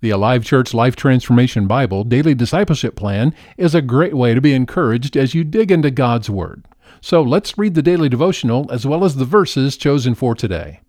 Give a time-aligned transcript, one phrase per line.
[0.00, 4.54] The Alive Church Life Transformation Bible Daily Discipleship Plan is a great way to be
[4.54, 6.64] encouraged as you dig into God's Word.
[7.00, 10.82] So let's read the daily devotional as well as the verses chosen for today.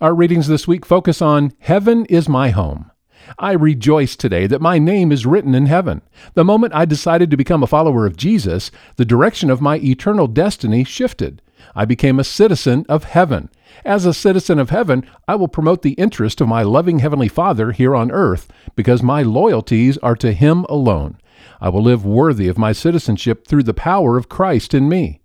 [0.00, 2.92] Our readings this week focus on Heaven is my home.
[3.36, 6.00] I rejoice today that my name is written in heaven.
[6.34, 10.28] The moment I decided to become a follower of Jesus, the direction of my eternal
[10.28, 11.42] destiny shifted.
[11.74, 13.50] I became a citizen of heaven.
[13.84, 17.72] As a citizen of heaven, I will promote the interest of my loving Heavenly Father
[17.72, 21.18] here on earth because my loyalties are to Him alone.
[21.60, 25.20] I will live worthy of my citizenship through the power of Christ in me.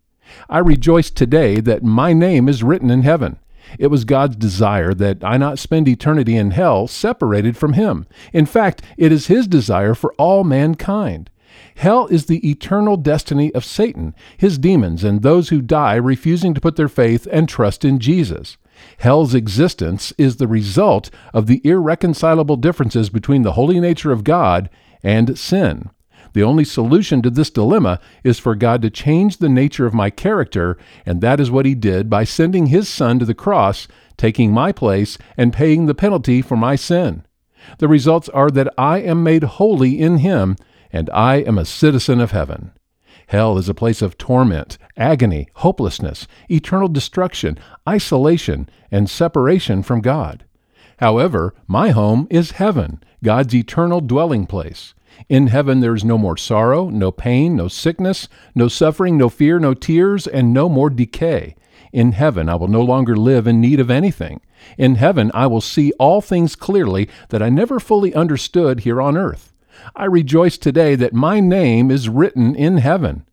[0.50, 3.40] I rejoice today that my name is written in heaven.
[3.80, 8.06] It was God's desire that I not spend eternity in hell separated from Him.
[8.32, 11.30] In fact, it is His desire for all mankind.
[11.76, 16.62] Hell is the eternal destiny of Satan, his demons, and those who die refusing to
[16.62, 18.58] put their faith and trust in Jesus.
[18.98, 24.70] Hell's existence is the result of the irreconcilable differences between the holy nature of God
[25.04, 25.90] and sin.
[26.34, 30.10] The only solution to this dilemma is for God to change the nature of my
[30.10, 34.52] character, and that is what He did by sending His Son to the cross, taking
[34.52, 37.24] my place, and paying the penalty for my sin.
[37.78, 40.58] The results are that I am made holy in Him,
[40.92, 42.72] and I am a citizen of heaven.
[43.28, 50.46] Hell is a place of torment, agony, hopelessness, eternal destruction, isolation, and separation from God.
[50.98, 54.94] However, my home is heaven, God's eternal dwelling place.
[55.30, 59.60] In heaven there is no more sorrow, no pain, no sickness, no suffering, no fear,
[59.60, 61.56] no tears, and no more decay.
[61.92, 64.42] In heaven I will no longer live in need of anything.
[64.78, 69.18] In heaven I will see all things clearly that I never fully understood here on
[69.18, 69.54] earth.
[69.96, 73.26] I rejoice today that my name is written in heaven.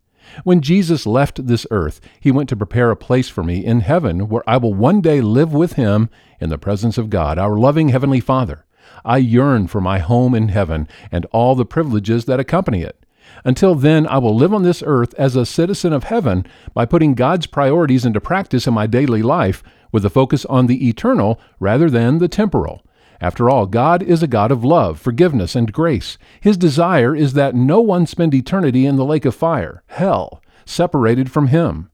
[0.44, 4.28] When Jesus left this earth, he went to prepare a place for me in heaven
[4.28, 6.08] where I will one day live with him
[6.40, 8.64] in the presence of God, our loving Heavenly Father.
[9.04, 13.04] I yearn for my home in heaven and all the privileges that accompany it.
[13.44, 17.14] Until then, I will live on this earth as a citizen of heaven by putting
[17.14, 21.90] God's priorities into practice in my daily life with a focus on the eternal rather
[21.90, 22.82] than the temporal.
[23.22, 26.18] After all, God is a God of love, forgiveness, and grace.
[26.40, 31.30] His desire is that no one spend eternity in the lake of fire, hell, separated
[31.30, 31.88] from Him.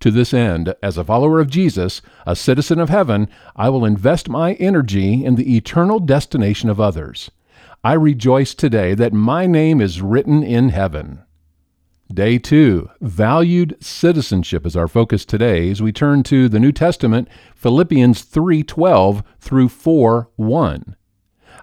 [0.00, 4.28] To this end, as a follower of Jesus, a citizen of heaven, I will invest
[4.28, 7.30] my energy in the eternal destination of others.
[7.82, 11.23] I rejoice today that my name is written in heaven.
[12.12, 17.28] Day 2, valued citizenship is our focus today as we turn to the New Testament,
[17.54, 20.96] Philippians 3:12 through 4:1.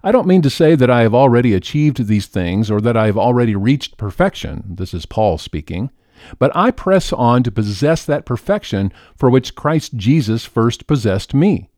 [0.04, 3.06] I don't mean to say that I have already achieved these things or that I
[3.06, 4.64] have already reached perfection.
[4.68, 5.92] This is Paul speaking.
[6.40, 11.70] But I press on to possess that perfection for which Christ Jesus first possessed me.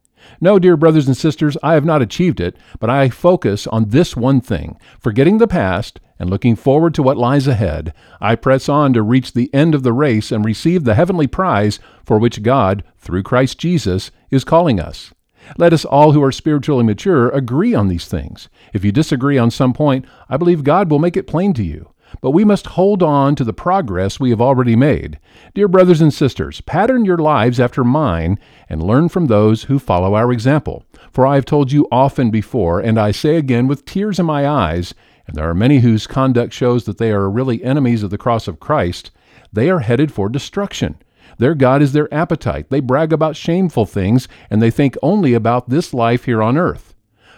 [0.41, 4.15] No, dear brothers and sisters, I have not achieved it, but I focus on this
[4.15, 4.77] one thing.
[4.99, 9.33] Forgetting the past and looking forward to what lies ahead, I press on to reach
[9.33, 13.57] the end of the race and receive the heavenly prize for which God, through Christ
[13.57, 15.13] Jesus, is calling us.
[15.57, 18.49] Let us all who are spiritually mature agree on these things.
[18.73, 21.92] If you disagree on some point, I believe God will make it plain to you
[22.21, 25.19] but we must hold on to the progress we have already made.
[25.53, 30.15] Dear brothers and sisters, pattern your lives after mine and learn from those who follow
[30.15, 30.85] our example.
[31.11, 34.47] For I have told you often before, and I say again with tears in my
[34.47, 34.93] eyes,
[35.27, 38.47] and there are many whose conduct shows that they are really enemies of the cross
[38.47, 39.11] of Christ,
[39.51, 40.95] they are headed for destruction.
[41.37, 42.69] Their God is their appetite.
[42.69, 46.92] They brag about shameful things, and they think only about this life here on earth.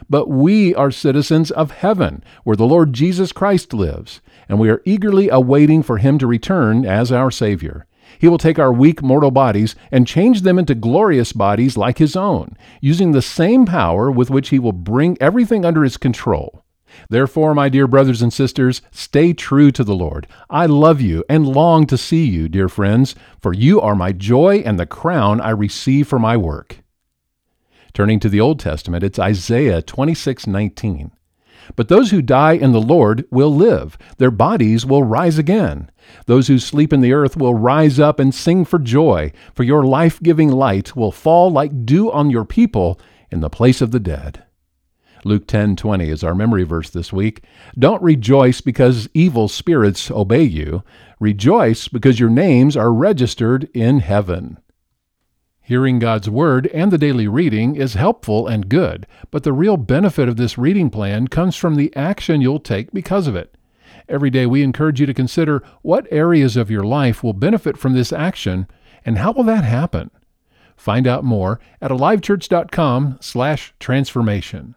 [0.09, 4.81] But we are citizens of heaven, where the Lord Jesus Christ lives, and we are
[4.85, 7.88] eagerly awaiting for him to return as our Savior.
[8.19, 12.16] He will take our weak mortal bodies and change them into glorious bodies like his
[12.16, 16.63] own, using the same power with which he will bring everything under his control.
[17.09, 20.27] Therefore, my dear brothers and sisters, stay true to the Lord.
[20.49, 24.57] I love you and long to see you, dear friends, for you are my joy
[24.66, 26.84] and the crown I receive for my work.
[27.95, 31.11] Turning to the Old Testament, it's Isaiah 26:19.
[31.78, 33.97] But those who die in the Lord will live.
[34.17, 35.90] Their bodies will rise again.
[36.25, 39.85] Those who sleep in the earth will rise up and sing for joy, for your
[39.85, 42.99] life giving light will fall like dew on your people
[43.31, 44.43] in the place of the dead.
[45.23, 47.46] Luke 10:20 is our memory verse this week.
[47.79, 50.84] Don't rejoice because evil spirits obey you.
[51.22, 54.58] Rejoice because your names are registered in heaven.
[55.67, 60.29] Hearing God's Word and the daily reading is helpful and good, but the real benefit
[60.29, 63.58] of this reading plan comes from the action you'll take because of it.
[64.08, 67.94] Every day we encourage you to consider what areas of your life will benefit from
[67.94, 68.67] this action
[69.03, 70.12] and how will that happen?
[70.78, 74.76] Find out more at alivechurch.com/transformation.